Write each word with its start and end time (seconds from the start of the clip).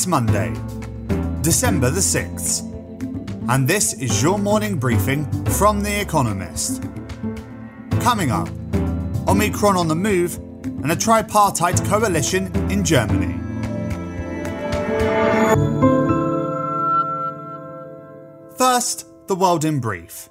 It's 0.00 0.06
Monday, 0.06 0.54
December 1.42 1.90
the 1.90 2.00
6th, 2.00 2.62
and 3.50 3.68
this 3.68 3.92
is 3.92 4.22
your 4.22 4.38
morning 4.38 4.78
briefing 4.78 5.30
from 5.50 5.82
The 5.82 6.00
Economist. 6.00 6.84
Coming 8.00 8.30
up, 8.30 8.48
Omicron 9.28 9.76
on 9.76 9.88
the 9.88 9.94
move 9.94 10.36
and 10.64 10.90
a 10.90 10.96
tripartite 10.96 11.84
coalition 11.84 12.46
in 12.70 12.82
Germany. 12.82 13.34
First, 18.56 19.04
the 19.26 19.36
world 19.36 19.66
in 19.66 19.80
brief. 19.80 20.30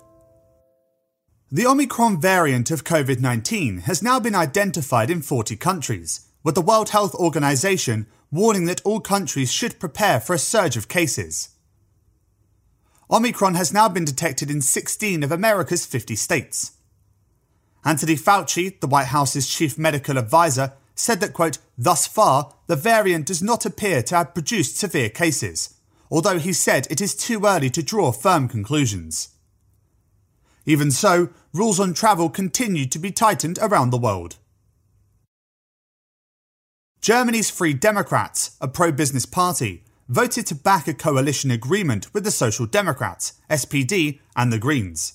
The 1.52 1.68
Omicron 1.68 2.20
variant 2.20 2.72
of 2.72 2.84
COVID 2.84 3.20
19 3.20 3.82
has 3.82 4.02
now 4.02 4.20
been 4.20 4.34
identified 4.34 5.12
in 5.12 5.22
40 5.22 5.56
countries, 5.58 6.29
with 6.44 6.56
the 6.56 6.62
World 6.62 6.90
Health 6.90 7.14
Organization 7.16 8.08
warning 8.32 8.66
that 8.66 8.82
all 8.86 9.00
countries 9.00 9.52
should 9.52 9.80
prepare 9.80 10.20
for 10.20 10.34
a 10.34 10.40
surge 10.40 10.78
of 10.78 10.88
cases. 10.88 11.50
Omicron 13.12 13.56
has 13.56 13.74
now 13.74 13.90
been 13.90 14.06
detected 14.06 14.52
in 14.52 14.62
16 14.62 15.24
of 15.24 15.32
America's 15.32 15.86
50 15.86 16.16
states. 16.16 16.74
Anthony 17.84 18.16
Fauci, 18.16 18.80
the 18.80 18.88
White 18.88 19.08
House's 19.08 19.48
chief 19.48 19.78
medical 19.78 20.18
advisor, 20.18 20.74
said 20.94 21.22
that, 21.22 21.34
quote, 21.34 21.58
thus 21.78 22.06
far, 22.06 22.54
the 22.68 22.76
variant 22.76 23.26
does 23.26 23.42
not 23.42 23.66
appear 23.66 24.04
to 24.04 24.16
have 24.16 24.34
produced 24.34 24.78
severe 24.78 25.10
cases, 25.10 25.76
although 26.12 26.38
he 26.38 26.54
said 26.54 26.88
it 26.90 27.02
is 27.02 27.16
too 27.16 27.46
early 27.46 27.70
to 27.70 27.82
draw 27.82 28.12
firm 28.12 28.48
conclusions. 28.48 29.30
Even 30.66 30.92
so, 30.92 31.30
rules 31.54 31.80
on 31.80 31.94
travel 31.94 32.30
continue 32.30 32.86
to 32.86 33.00
be 33.00 33.12
tightened 33.12 33.58
around 33.62 33.90
the 33.90 33.98
world. 33.98 34.36
Germany's 37.02 37.50
Free 37.50 37.74
Democrats, 37.74 38.58
a 38.60 38.68
pro 38.68 38.92
business 38.92 39.26
party, 39.26 39.84
voted 40.10 40.46
to 40.48 40.56
back 40.56 40.86
a 40.86 40.94
coalition 40.94 41.50
agreement 41.50 42.14
with 42.14 42.26
the 42.26 42.32
Social 42.32 42.66
Democrats, 42.66 43.34
SPD, 43.50 44.20
and 44.36 44.52
the 44.52 44.60
Greens. 44.60 45.14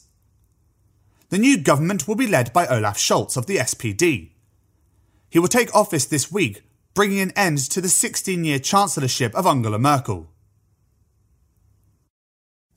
The 1.29 1.37
new 1.37 1.59
government 1.59 2.09
will 2.09 2.15
be 2.15 2.27
led 2.27 2.55
by 2.55 2.67
Olaf 2.69 2.97
Scholz 2.97 3.37
of 3.37 3.47
the 3.47 3.59
SPD. 3.59 4.31
He 5.29 5.39
will 5.39 5.49
take 5.49 5.75
office 5.75 6.07
this 6.07 6.33
week, 6.33 6.63
bringing 6.95 7.21
an 7.21 7.33
end 7.37 7.59
to 7.71 7.83
the 7.83 7.89
16 7.89 8.45
year 8.45 8.59
chancellorship 8.59 9.35
of 9.35 9.47
Angela 9.47 9.79
Merkel. 9.79 10.31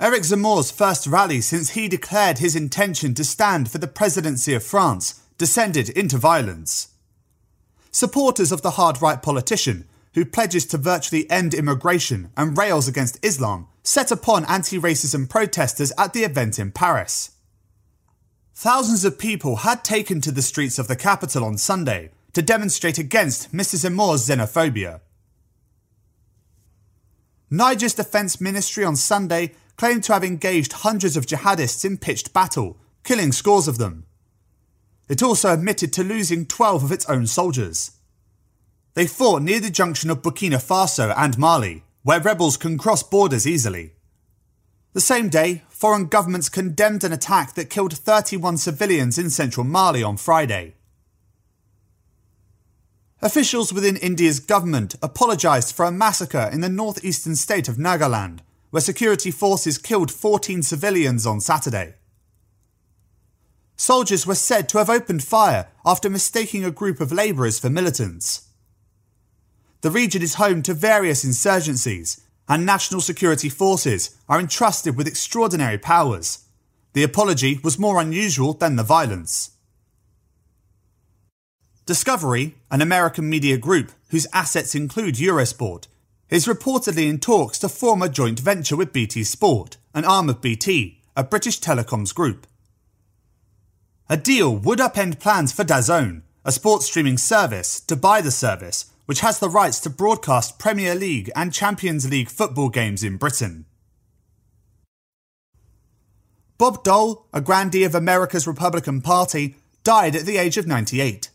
Eric 0.02 0.24
Zemmour's 0.24 0.70
first 0.70 1.08
rally 1.08 1.40
since 1.40 1.72
he 1.72 1.88
declared 1.88 2.40
his 2.40 2.56
intention 2.56 3.14
to 3.14 3.24
stand 3.24 3.72
for 3.72 3.78
the 3.78 3.88
presidency 3.88 4.54
of 4.54 4.64
France 4.64 5.22
descended 5.38 5.90
into 5.90 6.18
violence. 6.18 6.90
Supporters 7.98 8.52
of 8.52 8.62
the 8.62 8.78
hard 8.78 9.02
right 9.02 9.24
politician, 9.24 9.88
who 10.14 10.24
pledges 10.24 10.68
to 10.68 10.78
virtually 10.78 11.28
end 11.32 11.56
immigration 11.56 12.30
and 12.38 12.56
rails 12.56 12.88
against 12.88 13.18
Islam, 13.26 13.66
set 13.82 14.12
upon 14.12 14.46
anti 14.46 14.78
racism 14.78 15.28
protesters 15.28 15.92
at 15.98 16.14
the 16.14 16.24
event 16.24 16.60
in 16.60 16.72
Paris. 16.72 17.32
Thousands 18.54 19.04
of 19.04 19.18
people 19.18 19.56
had 19.56 19.84
taken 19.84 20.22
to 20.22 20.32
the 20.32 20.44
streets 20.44 20.78
of 20.78 20.88
the 20.88 20.96
capital 20.96 21.44
on 21.44 21.58
Sunday 21.58 22.12
to 22.34 22.44
demonstrate 22.44 23.00
against 23.00 23.52
Mrs. 23.52 23.84
Zemmour's 23.84 24.28
xenophobia. 24.28 25.02
Niger's 27.50 27.96
defense 27.96 28.40
ministry 28.40 28.84
on 28.84 28.96
Sunday 28.96 29.56
claimed 29.76 30.04
to 30.04 30.14
have 30.14 30.24
engaged 30.24 30.84
hundreds 30.86 31.18
of 31.18 31.26
jihadists 31.26 31.84
in 31.84 31.98
pitched 31.98 32.32
battle, 32.32 32.78
killing 33.04 33.32
scores 33.32 33.68
of 33.68 33.80
them. 33.80 34.06
It 35.08 35.24
also 35.24 35.54
admitted 35.54 35.94
to 35.94 36.04
losing 36.04 36.46
12 36.46 36.84
of 36.84 36.92
its 36.92 37.06
own 37.10 37.28
soldiers. 37.28 37.92
They 38.94 39.08
fought 39.08 39.42
near 39.42 39.60
the 39.60 39.70
junction 39.70 40.10
of 40.10 40.22
Burkina 40.22 40.58
Faso 40.58 41.14
and 41.16 41.38
Mali, 41.38 41.84
where 42.04 42.20
rebels 42.20 42.58
can 42.58 42.78
cross 42.78 43.04
borders 43.04 43.46
easily. 43.46 43.94
The 44.94 45.02
same 45.02 45.30
day, 45.30 45.62
foreign 45.70 46.08
governments 46.08 46.50
condemned 46.50 47.04
an 47.04 47.14
attack 47.14 47.54
that 47.54 47.70
killed 47.70 47.94
31 47.94 48.58
civilians 48.58 49.18
in 49.20 49.30
central 49.30 49.64
Mali 49.64 50.02
on 50.02 50.18
Friday. 50.18 50.74
Officials 53.22 53.72
within 53.72 53.98
India's 53.98 54.40
government 54.40 54.96
apologised 55.02 55.76
for 55.76 55.86
a 55.86 55.92
massacre 55.92 56.50
in 56.52 56.62
the 56.62 56.70
northeastern 56.70 57.36
state 57.36 57.68
of 57.68 57.78
Nagaland, 57.78 58.40
where 58.70 58.82
security 58.82 59.32
forces 59.32 59.78
killed 59.78 60.12
14 60.12 60.64
civilians 60.64 61.26
on 61.26 61.40
Saturday. 61.40 61.96
Soldiers 63.78 64.26
were 64.26 64.36
said 64.36 64.68
to 64.70 64.80
have 64.80 64.90
opened 64.90 65.24
fire 65.24 65.68
after 65.86 66.10
mistaking 66.10 66.66
a 66.66 66.72
group 66.72 67.00
of 67.00 67.12
labourers 67.12 67.60
for 67.60 67.70
militants. 67.70 68.50
The 69.82 69.92
region 69.92 70.24
is 70.24 70.34
home 70.34 70.64
to 70.64 70.74
various 70.74 71.24
insurgencies, 71.24 72.22
and 72.50 72.66
national 72.66 73.02
security 73.02 73.50
forces 73.50 74.18
are 74.28 74.40
entrusted 74.40 74.98
with 74.98 75.08
extraordinary 75.08 75.78
powers. 75.78 76.46
The 76.94 77.04
apology 77.04 77.60
was 77.64 77.78
more 77.78 78.02
unusual 78.02 78.54
than 78.54 78.76
the 78.76 78.84
violence. 78.84 79.52
Discovery, 81.86 82.56
an 82.72 82.82
American 82.82 83.30
media 83.30 83.58
group 83.58 83.92
whose 84.10 84.28
assets 84.34 84.74
include 84.74 85.16
Eurosport, 85.16 85.86
is 86.30 86.48
reportedly 86.48 87.08
in 87.08 87.20
talks 87.20 87.60
to 87.60 87.70
form 87.70 88.02
a 88.02 88.10
joint 88.10 88.40
venture 88.40 88.76
with 88.76 88.92
BT 88.92 89.24
Sport, 89.24 89.78
an 89.94 90.04
arm 90.04 90.30
of 90.30 90.42
BT, 90.42 91.00
a 91.16 91.24
British 91.24 91.60
telecoms 91.60 92.14
group. 92.14 92.48
A 94.10 94.16
deal 94.16 94.56
would 94.56 94.80
upend 94.80 95.20
plans 95.20 95.52
for 95.52 95.66
DAZN, 95.66 96.22
a 96.46 96.52
sports 96.54 96.86
streaming 96.86 97.18
service, 97.18 97.82
to 97.82 97.96
buy 97.98 98.22
the 98.22 98.32
service, 98.32 98.86
which 99.06 99.20
has 99.20 99.40
the 99.40 99.50
rights 99.50 99.82
to 99.82 99.90
broadcast 99.90 100.58
Premier 100.58 100.96
League 100.96 101.30
and 101.36 101.54
Champions 101.54 102.10
League 102.10 102.30
football 102.30 102.70
games 102.70 103.04
in 103.04 103.18
Britain. 103.18 103.66
Bob 106.58 106.86
Dole, 106.86 107.28
a 107.34 107.42
grandee 107.42 107.84
of 107.84 107.94
America's 107.94 108.48
Republican 108.48 109.02
Party, 109.02 109.58
died 109.84 110.16
at 110.16 110.26
the 110.26 110.38
age 110.38 110.56
of 110.56 110.66
98. 110.66 111.30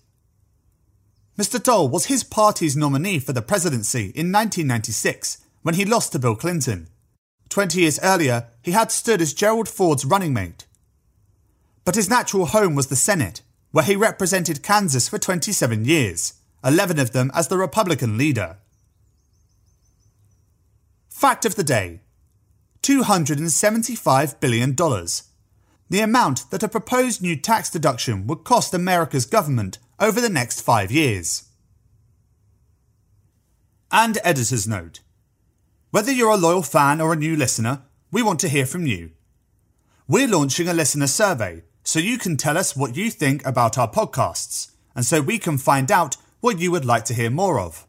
Mr. 1.38 1.62
Dole 1.62 1.90
was 1.90 2.06
his 2.06 2.24
party's 2.24 2.74
nominee 2.74 3.18
for 3.18 3.34
the 3.34 3.42
presidency 3.42 4.04
in 4.14 4.32
1996 4.32 5.44
when 5.60 5.74
he 5.74 5.84
lost 5.84 6.12
to 6.12 6.18
Bill 6.18 6.34
Clinton. 6.34 6.88
Twenty 7.50 7.82
years 7.82 8.00
earlier, 8.02 8.46
he 8.62 8.70
had 8.72 8.90
stood 8.90 9.20
as 9.20 9.34
Gerald 9.34 9.68
Ford's 9.68 10.06
running 10.06 10.32
mate. 10.32 10.64
But 11.84 11.96
his 11.96 12.08
natural 12.08 12.46
home 12.46 12.74
was 12.74 12.86
the 12.86 12.96
Senate, 12.96 13.42
where 13.72 13.84
he 13.84 13.96
represented 13.96 14.62
Kansas 14.62 15.08
for 15.08 15.18
27 15.18 15.84
years, 15.84 16.34
11 16.64 16.98
of 16.98 17.12
them 17.12 17.30
as 17.34 17.48
the 17.48 17.58
Republican 17.58 18.16
leader. 18.16 18.58
Fact 21.08 21.44
of 21.44 21.54
the 21.56 21.64
day 21.64 22.00
$275 22.82 24.40
billion. 24.40 24.74
The 24.74 26.00
amount 26.00 26.50
that 26.50 26.62
a 26.62 26.68
proposed 26.68 27.22
new 27.22 27.36
tax 27.36 27.70
deduction 27.70 28.26
would 28.26 28.44
cost 28.44 28.74
America's 28.74 29.26
government 29.26 29.78
over 30.00 30.20
the 30.20 30.28
next 30.28 30.62
five 30.62 30.90
years. 30.90 31.44
And 33.90 34.18
editor's 34.24 34.66
note 34.66 35.00
Whether 35.90 36.12
you're 36.12 36.30
a 36.30 36.36
loyal 36.36 36.62
fan 36.62 37.00
or 37.00 37.12
a 37.12 37.16
new 37.16 37.36
listener, 37.36 37.82
we 38.10 38.22
want 38.22 38.40
to 38.40 38.48
hear 38.48 38.66
from 38.66 38.86
you. 38.86 39.10
We're 40.08 40.28
launching 40.28 40.66
a 40.66 40.74
listener 40.74 41.06
survey 41.06 41.62
so 41.82 41.98
you 41.98 42.18
can 42.18 42.36
tell 42.36 42.56
us 42.56 42.76
what 42.76 42.96
you 42.96 43.10
think 43.10 43.44
about 43.44 43.78
our 43.78 43.90
podcasts, 43.90 44.70
and 44.94 45.04
so 45.04 45.20
we 45.20 45.38
can 45.38 45.58
find 45.58 45.90
out 45.90 46.16
what 46.40 46.58
you 46.58 46.70
would 46.70 46.84
like 46.84 47.04
to 47.06 47.14
hear 47.14 47.30
more 47.30 47.58
of. 47.58 47.86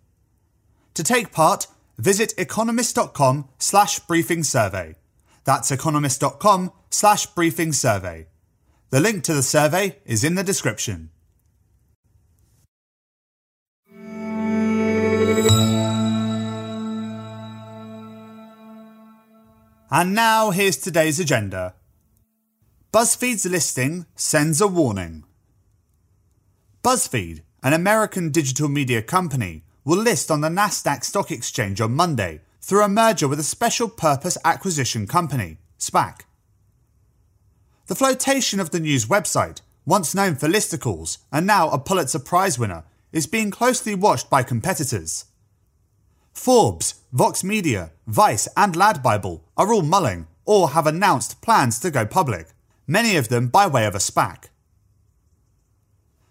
To 0.94 1.04
take 1.04 1.32
part, 1.32 1.68
visit 1.98 2.34
economist.com 2.38 3.50
slash 3.58 4.00
briefing 4.00 4.44
survey. 4.44 4.96
That's 5.44 5.72
economist.com 5.72 6.72
slash 6.90 7.26
briefing 7.28 7.74
survey. 7.74 8.28
The 8.90 9.00
link 9.00 9.24
to 9.24 9.34
the 9.34 9.44
survey 9.44 9.98
is 10.06 10.24
in 10.24 10.36
the 10.36 10.44
description. 10.44 11.10
And 19.96 20.16
now 20.16 20.50
here's 20.50 20.78
today's 20.78 21.20
agenda. 21.20 21.76
BuzzFeed's 22.94 23.48
listing 23.48 24.06
sends 24.16 24.62
a 24.62 24.68
warning. 24.68 25.24
BuzzFeed, 26.84 27.42
an 27.64 27.74
American 27.74 28.30
digital 28.30 28.70
media 28.70 29.02
company, 29.02 29.64
will 29.84 29.98
list 29.98 30.30
on 30.30 30.42
the 30.42 30.48
Nasdaq 30.48 31.04
Stock 31.04 31.32
Exchange 31.32 31.82
on 31.82 31.96
Monday 31.96 32.42
through 32.62 32.84
a 32.84 32.88
merger 32.88 33.28
with 33.28 33.40
a 33.40 33.50
special 33.58 33.90
purpose 33.90 34.38
acquisition 34.46 35.08
company, 35.08 35.58
SPAC. 35.80 36.20
The 37.88 37.96
flotation 37.96 38.60
of 38.60 38.70
the 38.70 38.80
news 38.80 39.08
website, 39.08 39.62
once 39.88 40.14
known 40.14 40.36
for 40.36 40.48
listicles 40.48 41.18
and 41.32 41.48
now 41.48 41.72
a 41.72 41.80
Pulitzer 41.80 42.20
Prize 42.20 42.60
winner, 42.60 42.84
is 43.12 43.26
being 43.26 43.50
closely 43.50 43.96
watched 43.96 44.30
by 44.30 44.44
competitors. 44.44 45.26
Forbes, 46.32 47.02
Vox 47.12 47.44
Media, 47.44 47.92
Vice, 48.06 48.48
and 48.56 48.76
Lad 48.76 49.02
Bible 49.02 49.44
are 49.58 49.74
all 49.74 49.82
mulling 49.82 50.28
or 50.46 50.70
have 50.70 50.86
announced 50.86 51.42
plans 51.42 51.80
to 51.80 51.90
go 51.90 52.06
public, 52.06 52.50
many 52.88 53.16
of 53.16 53.30
them 53.30 53.48
by 53.48 53.68
way 53.68 53.86
of 53.86 53.96
a 53.96 54.00
SPAC. 54.00 54.46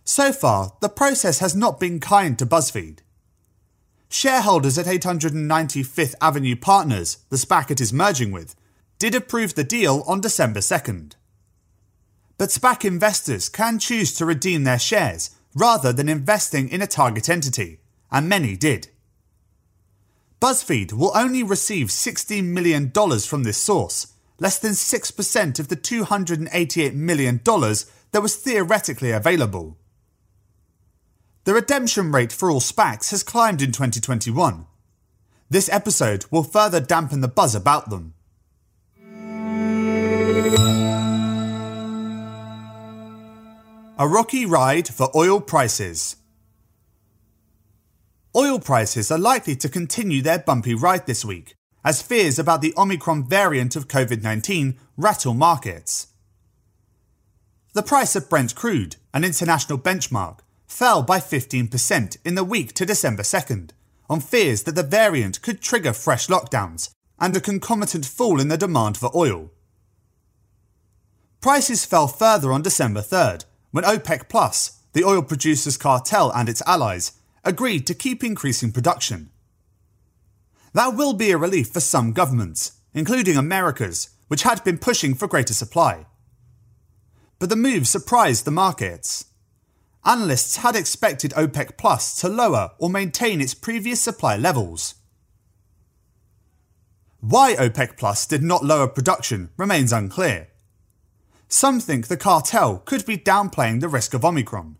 So 0.04 0.32
far, 0.32 0.76
the 0.80 0.88
process 0.88 1.38
has 1.38 1.54
not 1.54 1.78
been 1.78 2.00
kind 2.00 2.38
to 2.38 2.46
BuzzFeed. 2.46 2.98
shareholders 4.08 4.76
at 4.76 4.86
895th 4.86 6.14
Avenue 6.20 6.56
Partners, 6.56 7.18
the 7.30 7.36
SPAC 7.36 7.70
it 7.70 7.80
is 7.80 7.92
merging 7.92 8.30
with, 8.30 8.54
did 8.98 9.14
approve 9.14 9.54
the 9.54 9.64
deal 9.64 10.04
on 10.06 10.20
December 10.20 10.60
2nd. 10.60 11.14
But 12.36 12.50
SPAC 12.50 12.84
investors 12.84 13.48
can 13.48 13.78
choose 13.78 14.12
to 14.14 14.26
redeem 14.26 14.64
their 14.64 14.78
shares 14.78 15.30
rather 15.54 15.92
than 15.92 16.08
investing 16.08 16.68
in 16.68 16.82
a 16.82 16.86
target 16.86 17.28
entity, 17.28 17.80
and 18.10 18.28
many 18.28 18.56
did. 18.56 18.88
BuzzFeed 20.40 20.92
will 20.92 21.16
only 21.16 21.42
receive 21.42 21.86
$16 21.86 22.44
million 22.44 22.90
from 22.90 23.44
this 23.44 23.58
source, 23.58 24.11
less 24.42 24.58
than 24.58 24.72
6% 24.72 25.60
of 25.60 25.68
the 25.68 25.76
$288 25.76 26.94
million 26.94 27.40
that 27.44 28.20
was 28.20 28.34
theoretically 28.34 29.12
available. 29.12 29.78
The 31.44 31.54
redemption 31.54 32.10
rate 32.10 32.32
for 32.32 32.50
all 32.50 32.58
SPACs 32.58 33.12
has 33.12 33.22
climbed 33.22 33.62
in 33.62 33.70
2021. 33.70 34.66
This 35.48 35.68
episode 35.68 36.24
will 36.32 36.42
further 36.42 36.80
dampen 36.80 37.20
the 37.20 37.28
buzz 37.28 37.54
about 37.54 37.88
them. 37.88 38.14
A 43.96 44.08
rocky 44.08 44.44
ride 44.44 44.88
for 44.88 45.08
oil 45.14 45.40
prices. 45.40 46.16
Oil 48.34 48.58
prices 48.58 49.12
are 49.12 49.18
likely 49.18 49.54
to 49.54 49.68
continue 49.68 50.20
their 50.20 50.40
bumpy 50.40 50.74
ride 50.74 51.06
this 51.06 51.24
week, 51.24 51.54
as 51.84 52.02
fears 52.02 52.38
about 52.38 52.60
the 52.60 52.74
Omicron 52.76 53.28
variant 53.28 53.76
of 53.76 53.88
COVID 53.88 54.22
19 54.22 54.78
rattle 54.96 55.34
markets. 55.34 56.08
The 57.74 57.82
price 57.82 58.14
of 58.14 58.28
Brent 58.28 58.54
crude, 58.54 58.96
an 59.14 59.24
international 59.24 59.78
benchmark, 59.78 60.40
fell 60.66 61.02
by 61.02 61.18
15% 61.18 62.16
in 62.24 62.34
the 62.34 62.44
week 62.44 62.72
to 62.74 62.86
December 62.86 63.22
2nd, 63.22 63.70
on 64.08 64.20
fears 64.20 64.64
that 64.64 64.74
the 64.74 64.82
variant 64.82 65.40
could 65.42 65.60
trigger 65.60 65.92
fresh 65.92 66.26
lockdowns 66.28 66.90
and 67.18 67.36
a 67.36 67.40
concomitant 67.40 68.04
fall 68.04 68.40
in 68.40 68.48
the 68.48 68.58
demand 68.58 68.96
for 68.96 69.10
oil. 69.16 69.50
Prices 71.40 71.84
fell 71.84 72.08
further 72.08 72.52
on 72.52 72.62
December 72.62 73.00
3rd, 73.00 73.46
when 73.70 73.84
OPEC 73.84 74.28
Plus, 74.28 74.80
the 74.92 75.02
oil 75.02 75.22
producers 75.22 75.76
cartel 75.76 76.30
and 76.32 76.48
its 76.48 76.62
allies, 76.66 77.12
agreed 77.44 77.86
to 77.86 77.94
keep 77.94 78.22
increasing 78.22 78.70
production. 78.70 79.30
That 80.74 80.94
will 80.94 81.12
be 81.12 81.30
a 81.30 81.36
relief 81.36 81.68
for 81.68 81.80
some 81.80 82.12
governments, 82.12 82.72
including 82.94 83.36
America's, 83.36 84.10
which 84.28 84.42
had 84.42 84.64
been 84.64 84.78
pushing 84.78 85.14
for 85.14 85.28
greater 85.28 85.54
supply. 85.54 86.06
But 87.38 87.50
the 87.50 87.56
move 87.56 87.86
surprised 87.86 88.44
the 88.44 88.50
markets. 88.50 89.26
Analysts 90.04 90.56
had 90.56 90.74
expected 90.74 91.32
OPEC 91.32 91.76
Plus 91.76 92.16
to 92.16 92.28
lower 92.28 92.72
or 92.78 92.88
maintain 92.88 93.40
its 93.40 93.54
previous 93.54 94.00
supply 94.00 94.36
levels. 94.36 94.94
Why 97.20 97.54
OPEC 97.54 97.96
Plus 97.96 98.26
did 98.26 98.42
not 98.42 98.64
lower 98.64 98.88
production 98.88 99.50
remains 99.56 99.92
unclear. 99.92 100.48
Some 101.46 101.78
think 101.78 102.08
the 102.08 102.16
cartel 102.16 102.78
could 102.78 103.04
be 103.06 103.16
downplaying 103.18 103.80
the 103.80 103.88
risk 103.88 104.14
of 104.14 104.24
Omicron. 104.24 104.76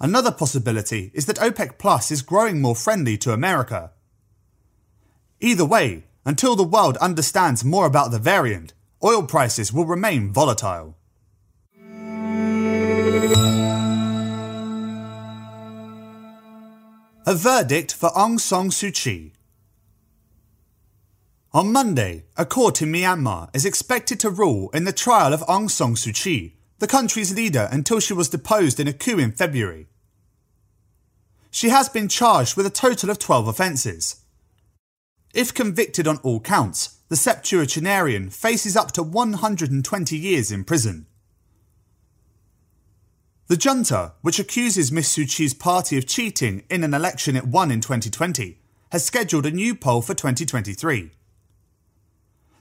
Another 0.00 0.30
possibility 0.32 1.10
is 1.14 1.26
that 1.26 1.38
OPEC 1.38 1.78
Plus 1.78 2.10
is 2.10 2.20
growing 2.20 2.60
more 2.60 2.76
friendly 2.76 3.16
to 3.18 3.32
America. 3.32 3.92
Either 5.40 5.64
way, 5.64 6.04
until 6.24 6.56
the 6.56 6.64
world 6.64 6.96
understands 6.96 7.64
more 7.64 7.86
about 7.86 8.10
the 8.10 8.18
variant, 8.18 8.72
oil 9.04 9.22
prices 9.22 9.72
will 9.72 9.86
remain 9.86 10.32
volatile. 10.32 10.96
A 17.24 17.34
verdict 17.34 17.92
for 17.92 18.10
Aung 18.10 18.40
San 18.40 18.70
Suu 18.70 18.92
Kyi. 18.92 19.32
On 21.52 21.70
Monday, 21.72 22.24
a 22.36 22.44
court 22.44 22.82
in 22.82 22.90
Myanmar 22.90 23.48
is 23.54 23.64
expected 23.64 24.18
to 24.20 24.30
rule 24.30 24.70
in 24.70 24.84
the 24.84 24.92
trial 24.92 25.32
of 25.32 25.40
Aung 25.42 25.70
San 25.70 25.94
Suu 25.94 26.12
Kyi, 26.12 26.56
the 26.78 26.86
country's 26.86 27.34
leader 27.34 27.68
until 27.70 28.00
she 28.00 28.12
was 28.12 28.28
deposed 28.28 28.80
in 28.80 28.88
a 28.88 28.92
coup 28.92 29.18
in 29.18 29.32
February. 29.32 29.86
She 31.50 31.68
has 31.68 31.88
been 31.88 32.08
charged 32.08 32.56
with 32.56 32.66
a 32.66 32.70
total 32.70 33.10
of 33.10 33.18
12 33.18 33.46
offences. 33.46 34.16
If 35.34 35.52
convicted 35.52 36.08
on 36.08 36.18
all 36.18 36.40
counts, 36.40 36.98
the 37.08 37.16
septuagenarian 37.16 38.30
faces 38.30 38.76
up 38.76 38.92
to 38.92 39.02
120 39.02 40.16
years 40.16 40.50
in 40.50 40.64
prison. 40.64 41.06
The 43.48 43.56
junta, 43.56 44.12
which 44.20 44.38
accuses 44.38 44.92
Miss 44.92 45.14
Suu 45.14 45.26
Kyi's 45.26 45.54
party 45.54 45.96
of 45.96 46.06
cheating 46.06 46.64
in 46.68 46.84
an 46.84 46.92
election 46.92 47.34
it 47.34 47.46
won 47.46 47.70
in 47.70 47.80
2020, 47.80 48.58
has 48.92 49.04
scheduled 49.04 49.46
a 49.46 49.50
new 49.50 49.74
poll 49.74 50.02
for 50.02 50.14
2023. 50.14 51.10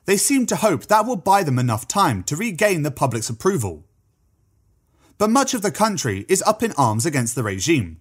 They 0.06 0.18
seem 0.18 0.46
to 0.46 0.56
hope 0.56 0.86
that 0.86 1.06
will 1.06 1.18
buy 1.18 1.44
them 1.44 1.60
enough 1.60 1.88
time 1.88 2.24
to 2.24 2.38
regain 2.38 2.84
the 2.84 2.92
public's 2.92 3.30
approval. 3.30 3.84
But 5.18 5.30
much 5.30 5.54
of 5.54 5.62
the 5.62 5.72
country 5.72 6.26
is 6.30 6.42
up 6.44 6.64
in 6.64 6.72
arms 6.78 7.06
against 7.06 7.36
the 7.36 7.44
regime. 7.44 8.00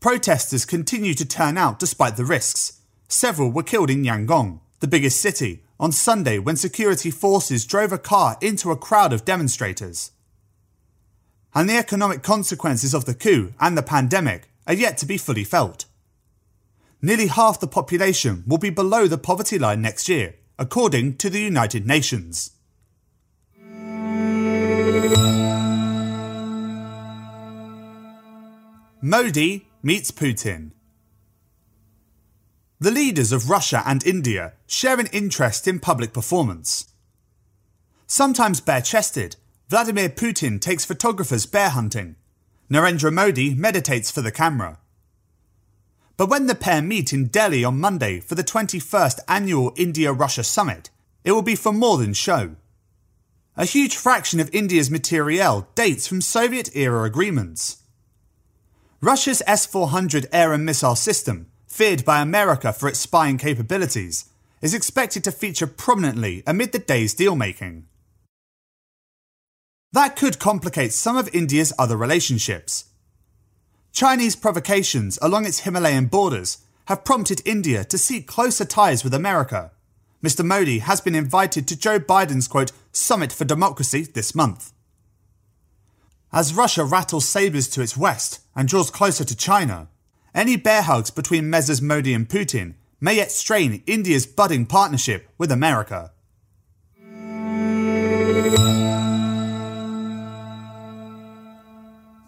Protesters 0.00 0.66
continue 0.66 1.14
to 1.14 1.24
turn 1.24 1.56
out 1.56 1.78
despite 1.78 2.16
the 2.16 2.26
risks. 2.26 2.81
Several 3.12 3.50
were 3.50 3.62
killed 3.62 3.90
in 3.90 4.04
Yangon, 4.04 4.60
the 4.80 4.88
biggest 4.88 5.20
city, 5.20 5.62
on 5.78 5.92
Sunday 5.92 6.38
when 6.38 6.56
security 6.56 7.10
forces 7.10 7.66
drove 7.66 7.92
a 7.92 7.98
car 7.98 8.38
into 8.40 8.70
a 8.70 8.76
crowd 8.76 9.12
of 9.12 9.26
demonstrators. 9.26 10.12
And 11.54 11.68
the 11.68 11.76
economic 11.76 12.22
consequences 12.22 12.94
of 12.94 13.04
the 13.04 13.12
coup 13.12 13.52
and 13.60 13.76
the 13.76 13.82
pandemic 13.82 14.48
are 14.66 14.72
yet 14.72 14.96
to 14.96 15.06
be 15.06 15.18
fully 15.18 15.44
felt. 15.44 15.84
Nearly 17.02 17.26
half 17.26 17.60
the 17.60 17.66
population 17.66 18.44
will 18.46 18.56
be 18.56 18.70
below 18.70 19.06
the 19.06 19.18
poverty 19.18 19.58
line 19.58 19.82
next 19.82 20.08
year, 20.08 20.36
according 20.58 21.18
to 21.18 21.28
the 21.28 21.42
United 21.42 21.86
Nations. 21.86 22.52
Modi 29.02 29.68
meets 29.82 30.10
Putin. 30.10 30.70
The 32.82 32.90
leaders 32.90 33.30
of 33.30 33.48
Russia 33.48 33.80
and 33.86 34.04
India 34.04 34.54
share 34.66 34.98
an 34.98 35.06
interest 35.12 35.68
in 35.68 35.78
public 35.78 36.12
performance. 36.12 36.92
Sometimes 38.08 38.60
bare 38.60 38.80
chested, 38.80 39.36
Vladimir 39.68 40.08
Putin 40.08 40.60
takes 40.60 40.84
photographers 40.84 41.46
bear 41.46 41.68
hunting. 41.68 42.16
Narendra 42.68 43.12
Modi 43.12 43.54
meditates 43.54 44.10
for 44.10 44.20
the 44.20 44.32
camera. 44.32 44.80
But 46.16 46.28
when 46.28 46.48
the 46.48 46.56
pair 46.56 46.82
meet 46.82 47.12
in 47.12 47.28
Delhi 47.28 47.62
on 47.62 47.78
Monday 47.78 48.18
for 48.18 48.34
the 48.34 48.42
21st 48.42 49.20
annual 49.28 49.72
India 49.76 50.12
Russia 50.12 50.42
summit, 50.42 50.90
it 51.22 51.30
will 51.30 51.42
be 51.42 51.54
for 51.54 51.72
more 51.72 51.98
than 51.98 52.14
show. 52.14 52.56
A 53.56 53.64
huge 53.64 53.94
fraction 53.94 54.40
of 54.40 54.52
India's 54.52 54.90
materiel 54.90 55.68
dates 55.76 56.08
from 56.08 56.20
Soviet 56.20 56.68
era 56.74 57.04
agreements. 57.04 57.84
Russia's 59.00 59.40
S 59.46 59.66
400 59.66 60.26
air 60.32 60.52
and 60.52 60.66
missile 60.66 60.96
system, 60.96 61.46
feared 61.72 62.04
by 62.04 62.20
America 62.20 62.70
for 62.70 62.86
its 62.86 62.98
spying 62.98 63.38
capabilities, 63.38 64.26
is 64.60 64.74
expected 64.74 65.24
to 65.24 65.32
feature 65.32 65.66
prominently 65.66 66.42
amid 66.46 66.70
the 66.70 66.78
day's 66.78 67.14
deal 67.14 67.34
making. 67.34 67.86
That 69.90 70.14
could 70.14 70.38
complicate 70.38 70.92
some 70.92 71.16
of 71.16 71.34
India's 71.34 71.72
other 71.78 71.96
relationships. 71.96 72.90
Chinese 73.90 74.36
provocations 74.36 75.18
along 75.22 75.46
its 75.46 75.60
Himalayan 75.60 76.06
borders 76.06 76.58
have 76.86 77.06
prompted 77.06 77.40
India 77.46 77.84
to 77.84 77.96
seek 77.96 78.26
closer 78.26 78.66
ties 78.66 79.02
with 79.02 79.14
America. 79.14 79.70
Mr. 80.22 80.44
Modi 80.44 80.80
has 80.80 81.00
been 81.00 81.14
invited 81.14 81.66
to 81.68 81.78
Joe 81.78 81.98
Biden's 81.98 82.48
quote, 82.48 82.72
Summit 82.92 83.32
for 83.32 83.46
Democracy 83.46 84.02
this 84.02 84.34
month. 84.34 84.72
As 86.34 86.54
Russia 86.54 86.84
rattles 86.84 87.26
sabres 87.26 87.66
to 87.68 87.80
its 87.80 87.96
west 87.96 88.40
and 88.54 88.68
draws 88.68 88.90
closer 88.90 89.24
to 89.24 89.36
China, 89.36 89.88
any 90.34 90.56
bear 90.56 90.82
hugs 90.82 91.10
between 91.10 91.50
Messrs. 91.50 91.82
Modi 91.82 92.14
and 92.14 92.28
Putin 92.28 92.74
may 93.00 93.16
yet 93.16 93.32
strain 93.32 93.82
India's 93.86 94.26
budding 94.26 94.66
partnership 94.66 95.28
with 95.38 95.50
America. 95.50 96.12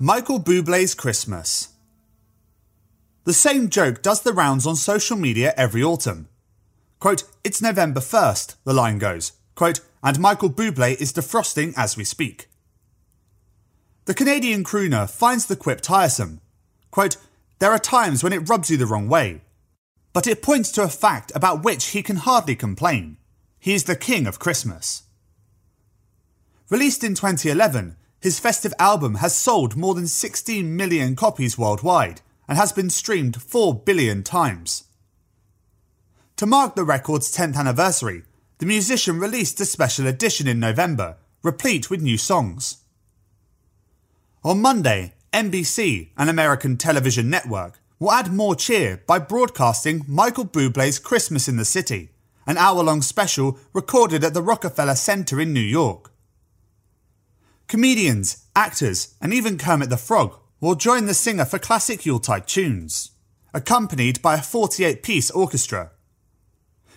Michael 0.00 0.40
Bublé's 0.40 0.94
Christmas. 0.94 1.68
The 3.24 3.32
same 3.32 3.70
joke 3.70 4.02
does 4.02 4.20
the 4.20 4.34
rounds 4.34 4.66
on 4.66 4.76
social 4.76 5.16
media 5.16 5.54
every 5.56 5.82
autumn. 5.82 6.28
Quote, 6.98 7.24
it's 7.42 7.62
November 7.62 8.00
1st, 8.00 8.56
the 8.64 8.74
line 8.74 8.98
goes. 8.98 9.32
Quote, 9.54 9.80
and 10.02 10.18
Michael 10.18 10.50
Bublé 10.50 11.00
is 11.00 11.12
defrosting 11.12 11.72
as 11.76 11.96
we 11.96 12.04
speak. 12.04 12.48
The 14.04 14.14
Canadian 14.14 14.64
crooner 14.64 15.08
finds 15.08 15.46
the 15.46 15.56
quip 15.56 15.80
tiresome. 15.80 16.42
Quote, 16.90 17.16
there 17.58 17.70
are 17.70 17.78
times 17.78 18.22
when 18.22 18.32
it 18.32 18.48
rubs 18.48 18.70
you 18.70 18.76
the 18.76 18.86
wrong 18.86 19.08
way. 19.08 19.42
But 20.12 20.26
it 20.26 20.42
points 20.42 20.70
to 20.72 20.82
a 20.82 20.88
fact 20.88 21.32
about 21.34 21.64
which 21.64 21.86
he 21.86 22.02
can 22.02 22.16
hardly 22.16 22.54
complain. 22.54 23.16
He 23.58 23.74
is 23.74 23.84
the 23.84 23.96
king 23.96 24.26
of 24.26 24.38
Christmas. 24.38 25.04
Released 26.70 27.04
in 27.04 27.14
2011, 27.14 27.96
his 28.20 28.40
festive 28.40 28.72
album 28.78 29.16
has 29.16 29.34
sold 29.34 29.76
more 29.76 29.94
than 29.94 30.06
16 30.06 30.76
million 30.76 31.14
copies 31.14 31.58
worldwide 31.58 32.20
and 32.48 32.56
has 32.56 32.72
been 32.72 32.90
streamed 32.90 33.40
4 33.40 33.74
billion 33.74 34.22
times. 34.22 34.84
To 36.36 36.46
mark 36.46 36.74
the 36.74 36.84
record's 36.84 37.34
10th 37.36 37.56
anniversary, 37.56 38.22
the 38.58 38.66
musician 38.66 39.18
released 39.18 39.60
a 39.60 39.64
special 39.64 40.06
edition 40.06 40.46
in 40.46 40.58
November, 40.58 41.16
replete 41.42 41.90
with 41.90 42.00
new 42.00 42.18
songs. 42.18 42.78
On 44.42 44.60
Monday, 44.60 45.14
NBC, 45.34 46.10
an 46.16 46.28
American 46.28 46.76
television 46.76 47.28
network, 47.28 47.80
will 47.98 48.12
add 48.12 48.32
more 48.32 48.54
cheer 48.54 49.02
by 49.04 49.18
broadcasting 49.18 50.04
Michael 50.06 50.44
Bublé's 50.44 51.00
Christmas 51.00 51.48
in 51.48 51.56
the 51.56 51.64
City, 51.64 52.10
an 52.46 52.56
hour 52.56 52.84
long 52.84 53.02
special 53.02 53.58
recorded 53.72 54.22
at 54.22 54.32
the 54.32 54.42
Rockefeller 54.42 54.94
Center 54.94 55.40
in 55.40 55.52
New 55.52 55.58
York. 55.58 56.12
Comedians, 57.66 58.46
actors, 58.54 59.16
and 59.20 59.34
even 59.34 59.58
Kermit 59.58 59.90
the 59.90 59.96
Frog 59.96 60.38
will 60.60 60.76
join 60.76 61.06
the 61.06 61.14
singer 61.14 61.44
for 61.44 61.58
classic 61.58 62.06
Yuletide 62.06 62.46
tunes, 62.46 63.10
accompanied 63.52 64.22
by 64.22 64.36
a 64.36 64.42
48 64.42 65.02
piece 65.02 65.32
orchestra. 65.32 65.90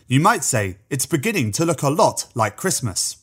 You 0.05 0.19
might 0.19 0.43
say 0.43 0.77
it's 0.91 1.07
beginning 1.07 1.53
to 1.53 1.65
look 1.65 1.81
a 1.81 1.89
lot 1.89 2.27
like 2.35 2.55
Christmas. 2.55 3.17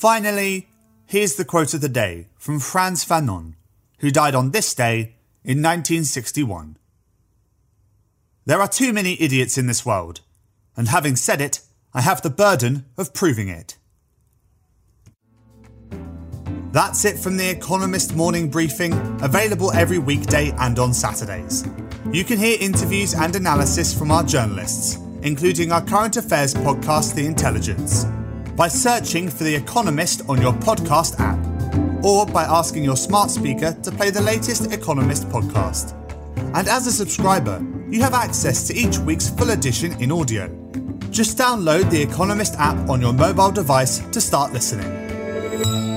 Finally, 0.00 0.66
here's 1.04 1.34
the 1.34 1.44
quote 1.44 1.74
of 1.74 1.82
the 1.82 1.86
day 1.86 2.26
from 2.38 2.58
Frantz 2.58 3.04
Fanon, 3.04 3.52
who 3.98 4.10
died 4.10 4.34
on 4.34 4.50
this 4.50 4.72
day 4.72 5.16
in 5.44 5.60
1961. 5.60 6.78
There 8.46 8.62
are 8.62 8.66
too 8.66 8.94
many 8.94 9.20
idiots 9.20 9.58
in 9.58 9.66
this 9.66 9.84
world, 9.84 10.22
and 10.74 10.88
having 10.88 11.16
said 11.16 11.42
it, 11.42 11.60
I 11.92 12.00
have 12.00 12.22
the 12.22 12.30
burden 12.30 12.86
of 12.96 13.12
proving 13.12 13.48
it. 13.48 13.76
That's 16.72 17.04
it 17.04 17.18
from 17.18 17.36
The 17.36 17.50
Economist 17.50 18.16
Morning 18.16 18.48
Briefing, 18.48 18.94
available 19.22 19.70
every 19.72 19.98
weekday 19.98 20.50
and 20.60 20.78
on 20.78 20.94
Saturdays. 20.94 21.68
You 22.10 22.24
can 22.24 22.38
hear 22.38 22.56
interviews 22.58 23.12
and 23.12 23.36
analysis 23.36 23.92
from 23.92 24.12
our 24.12 24.22
journalists, 24.22 24.96
including 25.20 25.72
our 25.72 25.84
current 25.84 26.16
affairs 26.16 26.54
podcast, 26.54 27.14
The 27.14 27.26
Intelligence, 27.26 28.06
by 28.60 28.68
searching 28.68 29.30
for 29.30 29.44
The 29.44 29.54
Economist 29.54 30.20
on 30.28 30.38
your 30.38 30.52
podcast 30.52 31.18
app, 31.18 32.04
or 32.04 32.26
by 32.26 32.44
asking 32.44 32.84
your 32.84 32.94
smart 32.94 33.30
speaker 33.30 33.72
to 33.82 33.90
play 33.90 34.10
the 34.10 34.20
latest 34.20 34.70
Economist 34.70 35.26
podcast. 35.30 35.94
And 36.54 36.68
as 36.68 36.86
a 36.86 36.92
subscriber, 36.92 37.64
you 37.88 38.02
have 38.02 38.12
access 38.12 38.66
to 38.66 38.74
each 38.74 38.98
week's 38.98 39.30
full 39.30 39.48
edition 39.48 39.98
in 39.98 40.12
audio. 40.12 40.48
Just 41.08 41.38
download 41.38 41.90
the 41.90 42.02
Economist 42.02 42.54
app 42.58 42.90
on 42.90 43.00
your 43.00 43.14
mobile 43.14 43.50
device 43.50 44.00
to 44.10 44.20
start 44.20 44.52
listening. 44.52 45.89